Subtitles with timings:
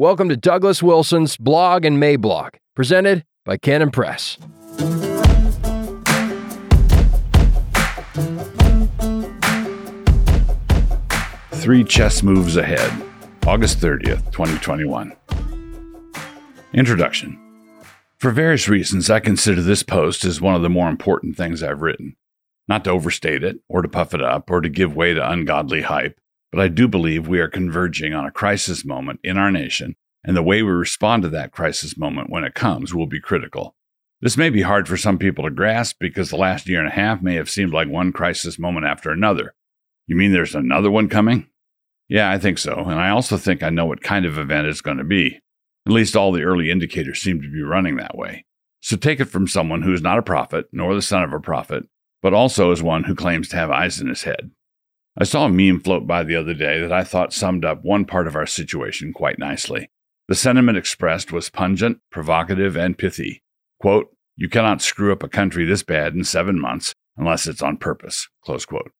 [0.00, 4.38] Welcome to Douglas Wilson's Blog and Mablog, presented by Canon Press.
[11.52, 12.90] Three chess moves ahead,
[13.46, 15.14] August 30th, 2021.
[16.72, 17.38] Introduction.
[18.16, 21.82] For various reasons, I consider this post as one of the more important things I've
[21.82, 22.16] written.
[22.66, 25.82] Not to overstate it, or to puff it up, or to give way to ungodly
[25.82, 26.18] hype,
[26.50, 30.36] but I do believe we are converging on a crisis moment in our nation, and
[30.36, 33.74] the way we respond to that crisis moment when it comes will be critical.
[34.20, 36.94] This may be hard for some people to grasp because the last year and a
[36.94, 39.54] half may have seemed like one crisis moment after another.
[40.06, 41.46] You mean there's another one coming?
[42.08, 44.80] Yeah, I think so, and I also think I know what kind of event it's
[44.80, 45.40] going to be.
[45.86, 48.44] At least all the early indicators seem to be running that way.
[48.82, 51.40] So take it from someone who is not a prophet, nor the son of a
[51.40, 51.84] prophet,
[52.22, 54.50] but also is one who claims to have eyes in his head.
[55.18, 58.04] I saw a meme float by the other day that I thought summed up one
[58.04, 59.90] part of our situation quite nicely.
[60.28, 63.42] The sentiment expressed was pungent, provocative, and pithy.
[63.80, 67.76] Quote, You cannot screw up a country this bad in seven months unless it's on
[67.76, 68.28] purpose.
[68.44, 68.92] Close quote.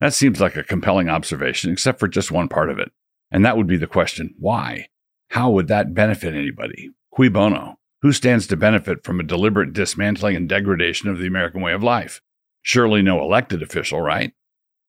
[0.00, 2.92] That seems like a compelling observation, except for just one part of it.
[3.30, 4.86] And that would be the question why?
[5.30, 6.90] How would that benefit anybody?
[7.12, 7.76] Cui bono?
[8.02, 11.82] Who stands to benefit from a deliberate dismantling and degradation of the American way of
[11.82, 12.22] life?
[12.62, 14.32] Surely no elected official, right?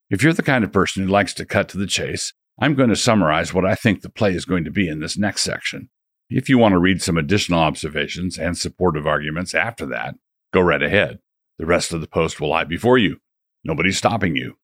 [0.10, 2.90] If you're the kind of person who likes to cut to the chase, I'm going
[2.90, 5.90] to summarize what I think the play is going to be in this next section.
[6.30, 10.16] If you want to read some additional observations and supportive arguments after that,
[10.52, 11.20] go right ahead.
[11.58, 13.18] The rest of the post will lie before you.
[13.64, 14.58] Nobody's stopping you.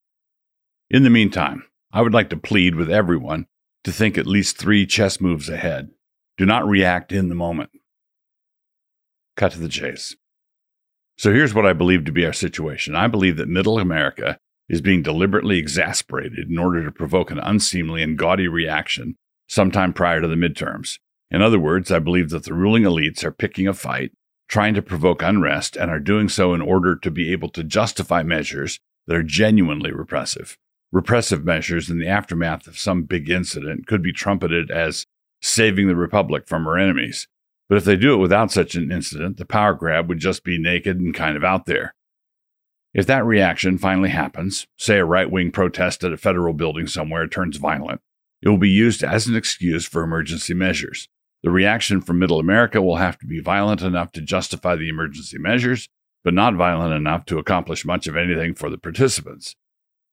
[0.90, 3.46] In the meantime, I would like to plead with everyone
[3.84, 5.90] to think at least three chess moves ahead.
[6.36, 7.70] Do not react in the moment.
[9.36, 10.16] Cut to the chase.
[11.18, 12.94] So here's what I believe to be our situation.
[12.94, 18.02] I believe that middle America is being deliberately exasperated in order to provoke an unseemly
[18.02, 19.16] and gaudy reaction
[19.48, 20.98] sometime prior to the midterms.
[21.30, 24.12] In other words, I believe that the ruling elites are picking a fight,
[24.48, 28.22] trying to provoke unrest, and are doing so in order to be able to justify
[28.22, 30.56] measures that are genuinely repressive
[30.92, 35.06] repressive measures in the aftermath of some big incident could be trumpeted as
[35.42, 37.28] saving the republic from her enemies.
[37.68, 40.58] But if they do it without such an incident, the power grab would just be
[40.58, 41.94] naked and kind of out there.
[42.94, 47.26] If that reaction finally happens, say a right wing protest at a federal building somewhere
[47.26, 48.00] turns violent,
[48.42, 51.08] it will be used as an excuse for emergency measures.
[51.42, 55.38] The reaction from Middle America will have to be violent enough to justify the emergency
[55.38, 55.88] measures,
[56.24, 59.54] but not violent enough to accomplish much of anything for the participants.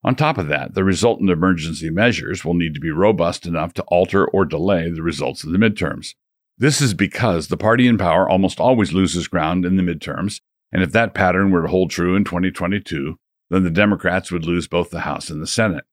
[0.04, 3.84] On top of that, the resultant emergency measures will need to be robust enough to
[3.84, 6.14] alter or delay the results of the midterms.
[6.58, 10.42] This is because the party in power almost always loses ground in the midterms,
[10.74, 13.18] and if that pattern were to hold true in 2022,
[13.50, 15.86] then the Democrats would lose both the House and the Senate.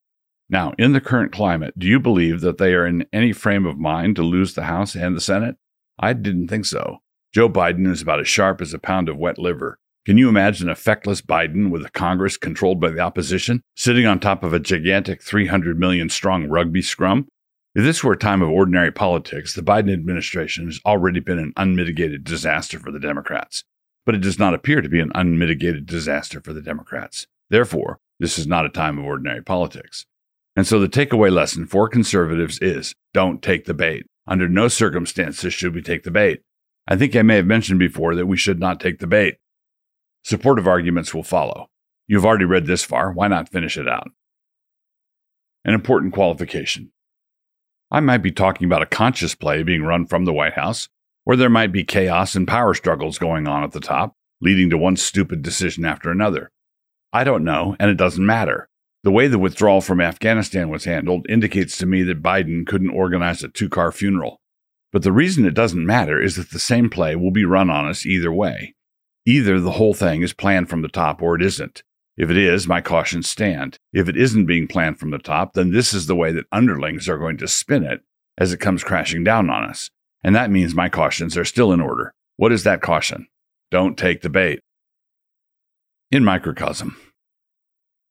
[0.48, 3.78] Now, in the current climate, do you believe that they are in any frame of
[3.78, 5.56] mind to lose the House and the Senate?
[5.98, 6.98] I didn't think so.
[7.32, 9.78] Joe Biden is about as sharp as a pound of wet liver.
[10.06, 14.18] Can you imagine a feckless Biden with a Congress controlled by the opposition, sitting on
[14.18, 17.28] top of a gigantic 300 million strong rugby scrum?
[17.74, 21.52] If this were a time of ordinary politics, the Biden administration has already been an
[21.56, 23.62] unmitigated disaster for the Democrats.
[24.06, 27.26] But it does not appear to be an unmitigated disaster for the Democrats.
[27.50, 30.06] Therefore, this is not a time of ordinary politics.
[30.56, 34.06] And so the takeaway lesson for conservatives is don't take the bait.
[34.26, 36.42] Under no circumstances should we take the bait.
[36.86, 39.36] I think I may have mentioned before that we should not take the bait.
[40.24, 41.68] Supportive arguments will follow.
[42.06, 44.10] You've already read this far, why not finish it out?
[45.64, 46.92] An important qualification.
[47.90, 50.88] I might be talking about a conscious play being run from the White House,
[51.26, 54.78] or there might be chaos and power struggles going on at the top, leading to
[54.78, 56.50] one stupid decision after another.
[57.12, 58.68] I don't know, and it doesn't matter.
[59.02, 63.42] The way the withdrawal from Afghanistan was handled indicates to me that Biden couldn't organize
[63.42, 64.40] a two car funeral.
[64.92, 67.88] But the reason it doesn't matter is that the same play will be run on
[67.88, 68.74] us either way.
[69.24, 71.82] Either the whole thing is planned from the top or it isn't.
[72.16, 73.78] If it is, my cautions stand.
[73.92, 77.08] If it isn't being planned from the top, then this is the way that underlings
[77.08, 78.00] are going to spin it
[78.36, 79.90] as it comes crashing down on us.
[80.22, 82.12] And that means my cautions are still in order.
[82.36, 83.26] What is that caution?
[83.70, 84.60] Don't take the bait.
[86.10, 86.96] In microcosm,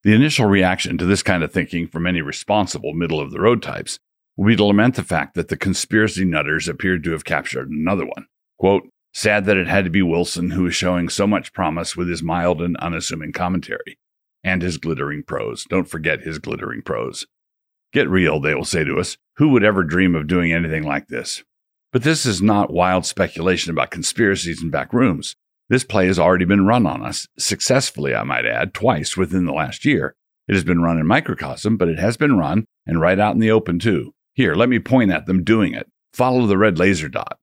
[0.04, 3.62] the initial reaction to this kind of thinking from any responsible middle of the road
[3.62, 4.00] types
[4.38, 8.06] will be to lament the fact that the conspiracy nutters appeared to have captured another
[8.06, 8.28] one.
[8.58, 8.84] Quote,
[9.14, 12.24] Sad that it had to be Wilson who was showing so much promise with his
[12.24, 13.98] mild and unassuming commentary.
[14.44, 15.66] And his glittering prose.
[15.66, 17.26] Don't forget his glittering prose.
[17.92, 19.18] Get real, they will say to us.
[19.36, 21.44] Who would ever dream of doing anything like this?
[21.92, 25.36] But this is not wild speculation about conspiracies and back rooms.
[25.70, 29.54] This play has already been run on us, successfully, I might add, twice within the
[29.54, 30.16] last year.
[30.48, 33.40] It has been run in microcosm, but it has been run and right out in
[33.40, 34.14] the open, too.
[34.34, 35.88] Here, let me point at them doing it.
[36.14, 37.38] follow the red laser dot.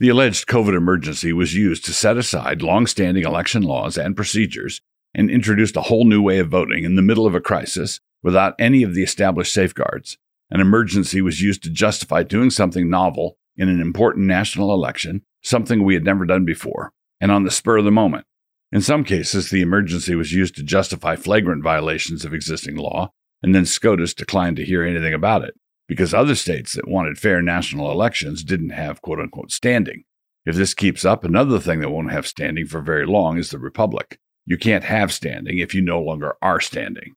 [0.00, 4.80] The alleged COVID emergency was used to set aside long-standing election laws and procedures
[5.14, 8.54] and introduced a whole new way of voting in the middle of a crisis without
[8.58, 10.16] any of the established safeguards.
[10.50, 15.84] An emergency was used to justify doing something novel in an important national election, something
[15.84, 18.24] we had never done before, and on the spur of the moment.
[18.70, 23.10] In some cases, the emergency was used to justify flagrant violations of existing law,
[23.42, 25.54] and then SCOTUS declined to hear anything about it
[25.86, 30.04] because other states that wanted fair national elections didn't have quote unquote standing.
[30.44, 33.58] If this keeps up, another thing that won't have standing for very long is the
[33.58, 34.18] Republic.
[34.44, 37.14] You can't have standing if you no longer are standing.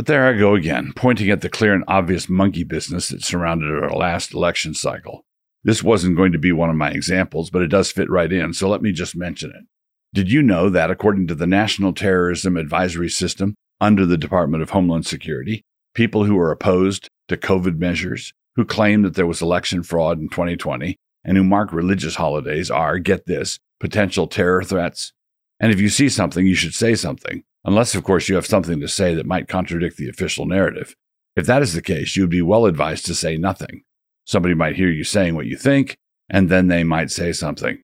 [0.00, 3.70] But there I go again, pointing at the clear and obvious monkey business that surrounded
[3.70, 5.26] our last election cycle.
[5.62, 8.54] This wasn't going to be one of my examples, but it does fit right in,
[8.54, 9.66] so let me just mention it.
[10.14, 14.70] Did you know that, according to the National Terrorism Advisory System under the Department of
[14.70, 15.60] Homeland Security,
[15.92, 20.30] people who are opposed to COVID measures, who claim that there was election fraud in
[20.30, 25.12] 2020, and who mark religious holidays are, get this, potential terror threats?
[25.60, 28.80] And if you see something, you should say something, unless, of course, you have something
[28.80, 30.94] to say that might contradict the official narrative.
[31.36, 33.82] If that is the case, you would be well advised to say nothing.
[34.24, 35.96] Somebody might hear you saying what you think,
[36.28, 37.82] and then they might say something.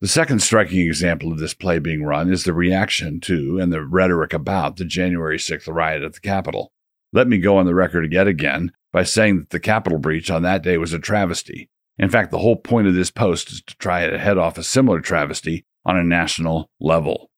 [0.00, 3.84] The second striking example of this play being run is the reaction to and the
[3.84, 6.70] rhetoric about the January 6th riot at the Capitol.
[7.12, 10.42] Let me go on the record yet again by saying that the Capitol breach on
[10.42, 11.70] that day was a travesty.
[11.98, 14.62] In fact, the whole point of this post is to try to head off a
[14.62, 17.30] similar travesty on a national level.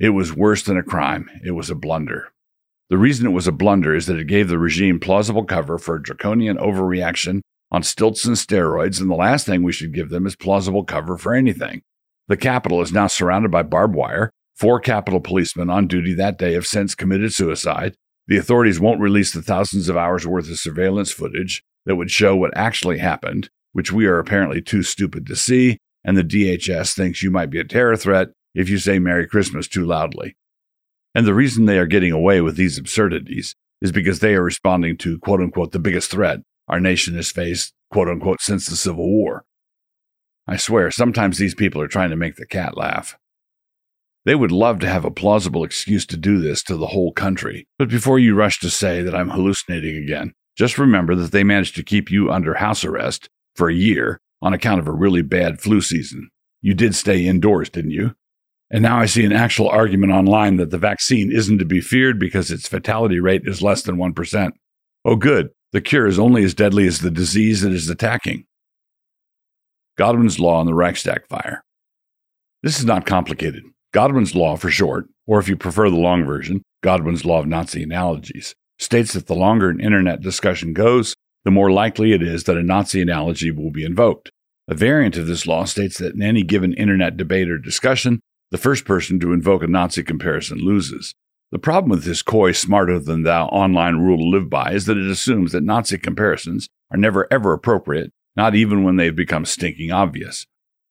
[0.00, 2.32] It was worse than a crime, it was a blunder.
[2.88, 5.96] The reason it was a blunder is that it gave the regime plausible cover for
[5.96, 10.26] a draconian overreaction on stilts and steroids, and the last thing we should give them
[10.26, 11.82] is plausible cover for anything.
[12.28, 14.30] The Capitol is now surrounded by barbed wire.
[14.56, 17.94] Four Capitol policemen on duty that day have since committed suicide.
[18.26, 22.34] The authorities won't release the thousands of hours worth of surveillance footage that would show
[22.34, 27.22] what actually happened, which we are apparently too stupid to see, and the DHS thinks
[27.22, 30.36] you might be a terror threat if you say Merry Christmas too loudly.
[31.14, 34.96] And the reason they are getting away with these absurdities is because they are responding
[34.98, 39.08] to quote unquote the biggest threat our nation has faced quote unquote since the Civil
[39.08, 39.44] War.
[40.46, 43.16] I swear, sometimes these people are trying to make the cat laugh.
[44.24, 47.66] They would love to have a plausible excuse to do this to the whole country.
[47.78, 51.74] But before you rush to say that I'm hallucinating again, just remember that they managed
[51.76, 55.60] to keep you under house arrest for a year on account of a really bad
[55.60, 56.30] flu season.
[56.60, 58.14] You did stay indoors, didn't you?
[58.70, 62.18] And now I see an actual argument online that the vaccine isn't to be feared
[62.18, 64.52] because its fatality rate is less than 1%.
[65.04, 65.48] Oh, good.
[65.72, 68.44] The cure is only as deadly as the disease it is attacking.
[69.96, 71.64] Godwin's Law and the Reichstag fire.
[72.62, 73.64] This is not complicated.
[73.92, 77.82] Godwin's Law, for short, or if you prefer the long version, Godwin's Law of Nazi
[77.82, 81.14] Analogies, states that the longer an internet discussion goes,
[81.44, 84.30] the more likely it is that a Nazi analogy will be invoked.
[84.68, 88.58] A variant of this law states that in any given internet debate or discussion, the
[88.58, 91.14] first person to invoke a Nazi comparison loses.
[91.52, 94.98] The problem with this coy, smarter than thou online rule to live by is that
[94.98, 99.92] it assumes that Nazi comparisons are never ever appropriate not even when they've become stinking
[99.92, 100.46] obvious.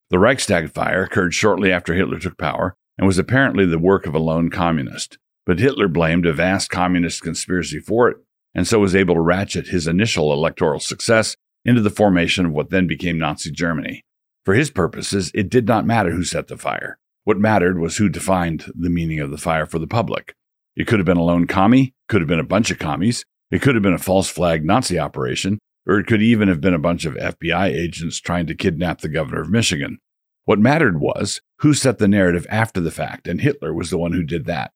[0.10, 4.14] The Reichstag fire occurred shortly after Hitler took power and was apparently the work of
[4.14, 5.18] a lone communist.
[5.46, 8.18] But Hitler blamed a vast communist conspiracy for it,
[8.54, 11.36] and so was able to ratchet his initial electoral success
[11.66, 14.04] into the formation of what then became Nazi Germany.
[14.46, 16.98] For his purposes, it did not matter who set the fire.
[17.30, 20.34] What mattered was who defined the meaning of the fire for the public.
[20.76, 23.62] It could have been a lone commie, could have been a bunch of commies, it
[23.62, 26.80] could have been a false flag Nazi operation, or it could even have been a
[26.80, 30.00] bunch of FBI agents trying to kidnap the governor of Michigan.
[30.46, 34.14] What mattered was who set the narrative after the fact, and Hitler was the one
[34.14, 34.72] who did that.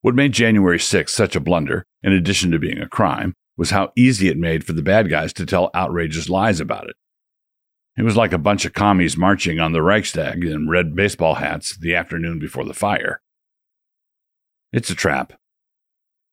[0.00, 3.92] What made January 6th such a blunder, in addition to being a crime, was how
[3.94, 6.96] easy it made for the bad guys to tell outrageous lies about it.
[8.00, 11.76] It was like a bunch of commies marching on the Reichstag in red baseball hats
[11.76, 13.20] the afternoon before the fire.
[14.72, 15.34] It's a trap.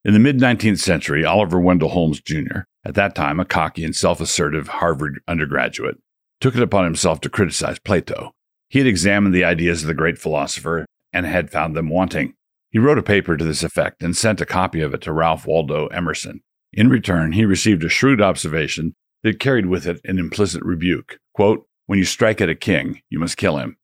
[0.05, 3.93] In the mid 19th century, Oliver Wendell Holmes Jr., at that time a cocky and
[3.93, 5.97] self assertive Harvard undergraduate,
[6.39, 8.31] took it upon himself to criticize Plato.
[8.69, 12.35] He had examined the ideas of the great philosopher and had found them wanting.
[12.69, 15.45] He wrote a paper to this effect and sent a copy of it to Ralph
[15.45, 16.39] Waldo Emerson.
[16.71, 18.93] In return, he received a shrewd observation
[19.23, 21.17] that carried with it an implicit rebuke.
[21.37, 23.77] Quote, when you strike at a king, you must kill him.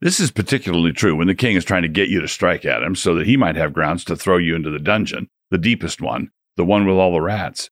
[0.00, 2.82] This is particularly true when the king is trying to get you to strike at
[2.82, 6.00] him so that he might have grounds to throw you into the dungeon, the deepest
[6.00, 7.68] one, the one with all the rats.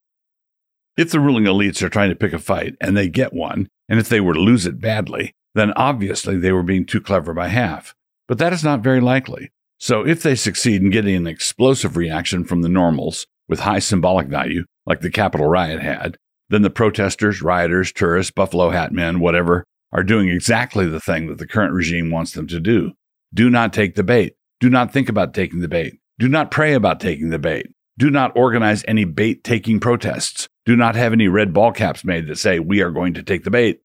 [0.98, 3.98] If the ruling elites are trying to pick a fight and they get one, and
[3.98, 7.48] if they were to lose it badly, then obviously they were being too clever by
[7.48, 7.94] half.
[8.28, 9.50] But that is not very likely.
[9.80, 14.26] So if they succeed in getting an explosive reaction from the normals with high symbolic
[14.26, 19.64] value, like the Capitol riot had, then the protesters, rioters, tourists, buffalo hat men, whatever,
[19.92, 22.92] are doing exactly the thing that the current regime wants them to do.
[23.32, 24.34] Do not take the bait.
[24.60, 25.98] Do not think about taking the bait.
[26.18, 27.66] Do not pray about taking the bait.
[27.98, 30.48] Do not organize any bait taking protests.
[30.64, 33.44] Do not have any red ball caps made that say, we are going to take
[33.44, 33.80] the bait.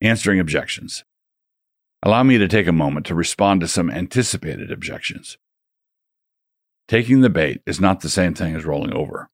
[0.00, 1.04] Answering objections.
[2.02, 5.38] Allow me to take a moment to respond to some anticipated objections.
[6.88, 9.29] Taking the bait is not the same thing as rolling over.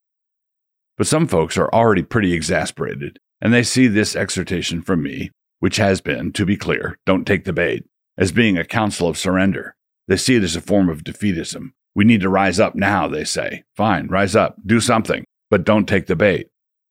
[0.96, 5.76] But some folks are already pretty exasperated, and they see this exhortation from me, which
[5.76, 7.84] has been, to be clear, don't take the bait,
[8.16, 9.76] as being a counsel of surrender.
[10.08, 11.72] They see it as a form of defeatism.
[11.94, 13.64] We need to rise up now, they say.
[13.76, 16.48] Fine, rise up, do something, but don't take the bait.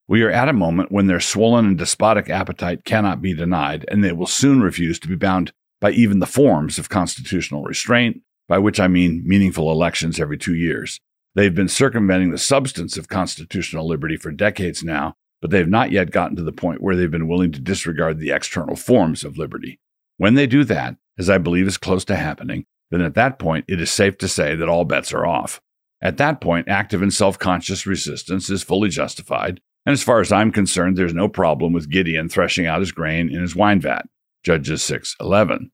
[0.08, 4.04] We are at a moment when their swollen and despotic appetite cannot be denied, and
[4.04, 8.58] they will soon refuse to be bound by even the forms of constitutional restraint, by
[8.58, 11.00] which I mean meaningful elections every two years.
[11.36, 16.10] They've been circumventing the substance of constitutional liberty for decades now, but they've not yet
[16.10, 19.78] gotten to the point where they've been willing to disregard the external forms of liberty.
[20.16, 23.66] When they do that, as I believe is close to happening, then at that point
[23.68, 25.60] it is safe to say that all bets are off.
[26.00, 30.32] At that point, active and self conscious resistance is fully justified, and as far as
[30.32, 34.06] I'm concerned, there's no problem with Gideon threshing out his grain in his wine vat.
[34.42, 35.70] Judges 6:11.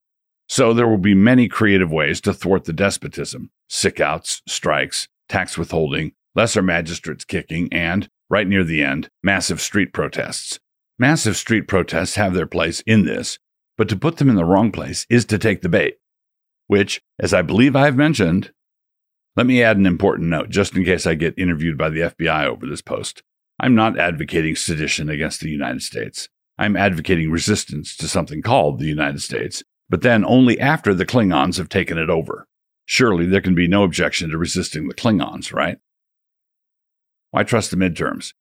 [0.48, 6.12] So there will be many creative ways to thwart the despotism: sickouts, strikes, tax withholding,
[6.34, 10.60] lesser magistrates kicking, and right near the end, massive street protests.
[10.98, 13.38] Massive street protests have their place in this,
[13.78, 15.96] but to put them in the wrong place is to take the bait,
[16.66, 18.52] which, as I believe I have mentioned,
[19.34, 22.44] let me add an important note just in case I get interviewed by the FBI
[22.44, 23.22] over this post.
[23.58, 26.28] I'm not advocating sedition against the United States.
[26.58, 31.56] I'm advocating resistance to something called the United States, but then only after the Klingons
[31.56, 32.46] have taken it over.
[32.84, 35.78] Surely there can be no objection to resisting the Klingons, right?
[37.30, 38.34] Why trust the midterms?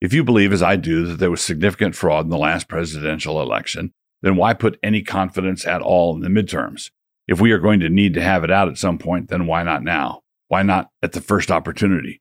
[0.00, 3.40] If you believe, as I do, that there was significant fraud in the last presidential
[3.40, 3.92] election,
[4.22, 6.90] then why put any confidence at all in the midterms?
[7.28, 9.62] If we are going to need to have it out at some point, then why
[9.62, 10.22] not now?
[10.48, 12.20] Why not at the first opportunity?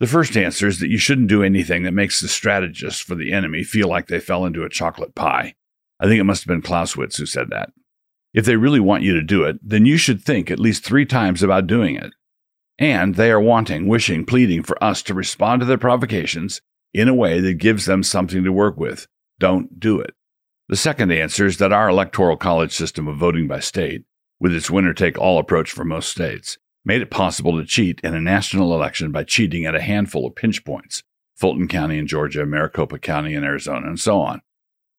[0.00, 3.32] The first answer is that you shouldn't do anything that makes the strategists for the
[3.32, 5.54] enemy feel like they fell into a chocolate pie.
[6.00, 7.70] I think it must have been Clausewitz who said that.
[8.34, 11.06] If they really want you to do it, then you should think at least three
[11.06, 12.12] times about doing it.
[12.78, 16.60] And they are wanting, wishing, pleading for us to respond to their provocations
[16.92, 19.06] in a way that gives them something to work with.
[19.38, 20.14] Don't do it.
[20.68, 24.02] The second answer is that our electoral college system of voting by state,
[24.40, 28.14] with its winner take all approach for most states, made it possible to cheat in
[28.14, 31.02] a national election by cheating at a handful of pinch points
[31.36, 34.40] Fulton County in Georgia, Maricopa County in Arizona, and so on.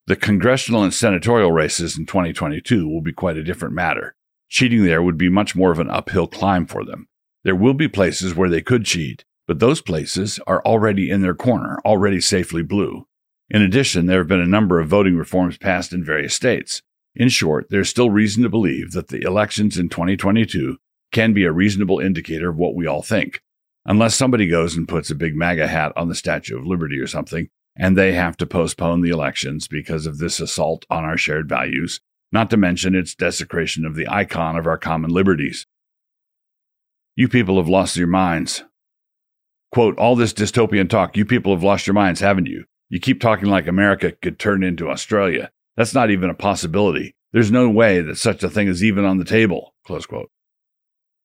[0.08, 4.14] The congressional and senatorial races in 2022 will be quite a different matter.
[4.48, 7.08] Cheating there would be much more of an uphill climb for them.
[7.42, 11.34] There will be places where they could cheat, but those places are already in their
[11.34, 13.08] corner, already safely blue.
[13.50, 16.82] In addition, there have been a number of voting reforms passed in various states.
[17.16, 20.76] In short, there's still reason to believe that the elections in 2022
[21.10, 23.42] can be a reasonable indicator of what we all think.
[23.84, 27.08] Unless somebody goes and puts a big MAGA hat on the Statue of Liberty or
[27.08, 31.48] something, and they have to postpone the elections because of this assault on our shared
[31.48, 32.00] values,
[32.32, 35.66] not to mention its desecration of the icon of our common liberties.
[37.14, 38.64] You people have lost your minds.
[39.72, 42.64] Quote, all this dystopian talk, you people have lost your minds, haven't you?
[42.88, 45.50] You keep talking like America could turn into Australia.
[45.76, 47.14] That's not even a possibility.
[47.32, 49.74] There's no way that such a thing is even on the table.
[49.84, 50.30] Close quote.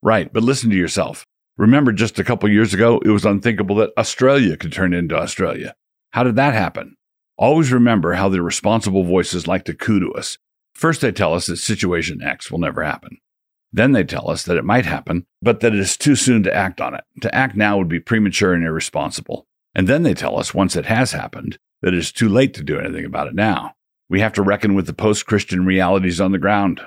[0.02, 1.26] Right, but listen to yourself.
[1.58, 5.76] Remember, just a couple years ago, it was unthinkable that Australia could turn into Australia.
[6.12, 6.96] How did that happen?
[7.38, 10.38] Always remember how the responsible voices like to coo to us.
[10.74, 13.18] First, they tell us that situation X will never happen.
[13.74, 16.54] Then they tell us that it might happen, but that it is too soon to
[16.54, 17.04] act on it.
[17.22, 19.48] To act now would be premature and irresponsible.
[19.74, 22.64] And then they tell us, once it has happened, that it is too late to
[22.64, 23.74] do anything about it now.
[24.10, 26.82] We have to reckon with the post Christian realities on the ground.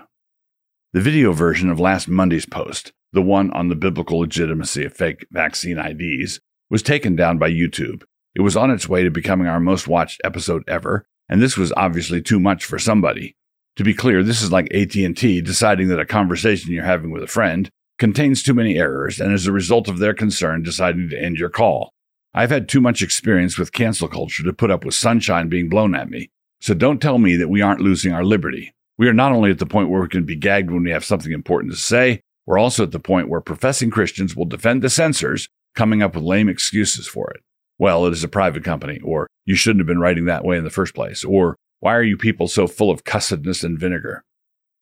[0.93, 5.25] The video version of last Monday's post the one on the biblical legitimacy of fake
[5.31, 8.03] vaccine IDs, was taken down by YouTube.
[8.35, 11.73] It was on its way to becoming our most watched episode ever, and this was
[11.77, 13.37] obviously too much for somebody.
[13.77, 17.29] To be clear, this is like AT&T deciding that a conversation you're having with a
[17.29, 21.39] friend contains too many errors and as a result of their concern deciding to end
[21.39, 21.93] your call.
[22.33, 25.95] I've had too much experience with cancel culture to put up with sunshine being blown
[25.95, 26.31] at me.
[26.61, 28.73] So don't tell me that we aren't losing our liberty.
[28.99, 31.05] We are not only at the point where we can be gagged when we have
[31.05, 34.91] something important to say, we're also at the point where professing Christians will defend the
[34.91, 37.43] censors, coming up with lame excuses for it.
[37.85, 40.65] Well, it is a private company, or you shouldn't have been writing that way in
[40.65, 44.25] the first place, or why are you people so full of cussedness and vinegar?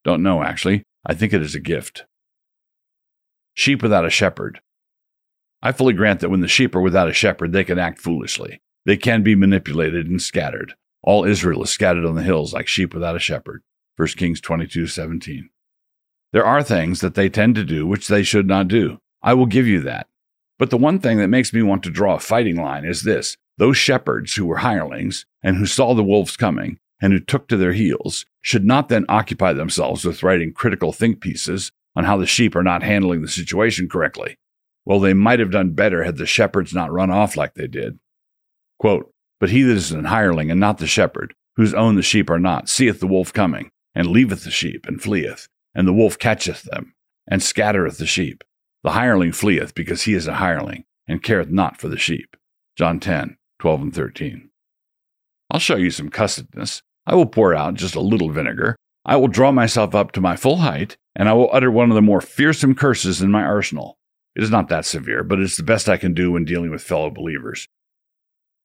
[0.05, 0.83] Don't know, actually.
[1.05, 2.05] I think it is a gift.
[3.55, 4.61] Sheep without a shepherd.
[5.61, 8.61] I fully grant that when the sheep are without a shepherd, they can act foolishly.
[8.85, 10.73] They can be manipulated and scattered.
[11.01, 13.63] All Israel is scattered on the hills like sheep without a shepherd.
[13.97, 15.49] 1 Kings 22 17.
[16.31, 18.99] There are things that they tend to do which they should not do.
[19.21, 20.07] I will give you that.
[20.59, 23.37] But the one thing that makes me want to draw a fighting line is this
[23.57, 27.57] those shepherds who were hirelings and who saw the wolves coming and who took to
[27.57, 32.25] their heels should not then occupy themselves with writing critical think pieces on how the
[32.25, 34.37] sheep are not handling the situation correctly.
[34.85, 37.99] Well, they might have done better had the shepherds not run off like they did.
[38.79, 42.29] Quote, but he that is an hireling and not the shepherd, whose own the sheep
[42.29, 46.17] are not, seeth the wolf coming, and leaveth the sheep, and fleeth, and the wolf
[46.17, 46.93] catcheth them,
[47.27, 48.43] and scattereth the sheep.
[48.83, 52.35] The hireling fleeth because he is a hireling, and careth not for the sheep.
[52.75, 54.49] John 10, 12 and 13.
[55.49, 56.81] I'll show you some cussedness.
[57.05, 58.75] I will pour out just a little vinegar.
[59.05, 61.95] I will draw myself up to my full height, and I will utter one of
[61.95, 63.97] the more fearsome curses in my arsenal.
[64.35, 66.81] It is not that severe, but it's the best I can do when dealing with
[66.81, 67.67] fellow believers.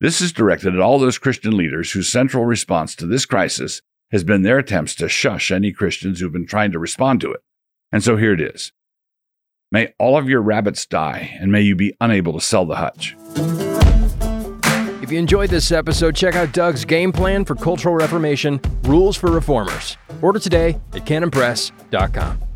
[0.00, 4.24] This is directed at all those Christian leaders whose central response to this crisis has
[4.24, 7.40] been their attempts to shush any Christians who've been trying to respond to it.
[7.92, 8.72] And so here it is.
[9.70, 13.16] May all of your rabbits die, and may you be unable to sell the hutch.
[15.02, 19.30] If you enjoyed this episode, check out Doug's game plan for cultural reformation, rules for
[19.30, 19.96] reformers.
[20.22, 22.47] Order today at canonpress.com.